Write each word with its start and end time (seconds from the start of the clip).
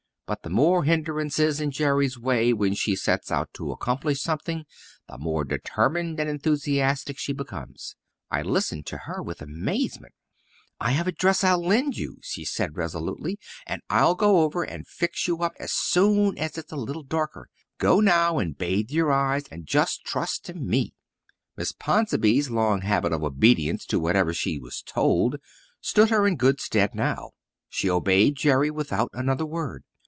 But 0.27 0.43
the 0.43 0.49
more 0.49 0.85
hindrances 0.85 1.59
in 1.59 1.71
Jerry's 1.71 2.17
way 2.17 2.53
when 2.53 2.73
she 2.73 2.95
sets 2.95 3.33
out 3.33 3.53
to 3.55 3.73
accomplish 3.73 4.21
something 4.21 4.63
the 5.09 5.17
more 5.17 5.43
determined 5.43 6.21
and 6.21 6.29
enthusiastic 6.29 7.19
she 7.19 7.33
becomes. 7.33 7.97
I 8.31 8.41
listened 8.41 8.85
to 8.85 8.99
her 8.99 9.21
with 9.21 9.41
amazement. 9.41 10.13
"I 10.79 10.91
have 10.91 11.05
a 11.05 11.11
dress 11.11 11.43
I'll 11.43 11.61
lend 11.61 11.97
you," 11.97 12.17
she 12.21 12.45
said 12.45 12.77
resolutely. 12.77 13.39
"And 13.67 13.81
I'll 13.89 14.15
go 14.15 14.39
over 14.43 14.63
and 14.63 14.87
fix 14.87 15.27
you 15.27 15.39
up 15.39 15.51
as 15.59 15.73
soon 15.73 16.37
as 16.37 16.57
it's 16.57 16.71
a 16.71 16.77
little 16.77 17.03
darker. 17.03 17.49
Go 17.77 17.99
now 17.99 18.39
and 18.39 18.57
bathe 18.57 18.89
your 18.89 19.11
eyes 19.11 19.43
and 19.51 19.65
just 19.67 20.05
trust 20.05 20.45
to 20.45 20.53
me." 20.53 20.93
Miss 21.57 21.73
Ponsonby's 21.73 22.49
long 22.49 22.83
habit 22.83 23.11
of 23.11 23.21
obedience 23.21 23.85
to 23.87 23.99
whatever 23.99 24.33
she 24.33 24.57
was 24.57 24.81
told 24.81 25.35
stood 25.81 26.09
her 26.09 26.25
in 26.25 26.37
good 26.37 26.61
stead 26.61 26.95
now. 26.95 27.31
She 27.67 27.89
obeyed 27.89 28.37
Jerry 28.37 28.71
without 28.71 29.09
another 29.13 29.45
word. 29.45 29.83